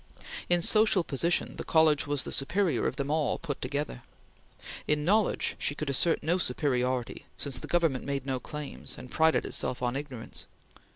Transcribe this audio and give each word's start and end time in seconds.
In 0.49 0.63
social 0.63 1.03
position, 1.03 1.57
the 1.57 1.63
college 1.63 2.07
was 2.07 2.23
the 2.23 2.31
superior 2.31 2.87
of 2.87 2.95
them 2.95 3.11
all 3.11 3.37
put 3.37 3.61
together. 3.61 4.01
In 4.87 5.05
knowledge, 5.05 5.55
she 5.59 5.75
could 5.75 5.91
assert 5.91 6.23
no 6.23 6.39
superiority, 6.39 7.27
since 7.37 7.59
the 7.59 7.67
Government 7.67 8.03
made 8.03 8.25
no 8.25 8.39
claims, 8.39 8.97
and 8.97 9.11
prided 9.11 9.45
itself 9.45 9.83
on 9.83 9.95
ignorance. 9.95 10.47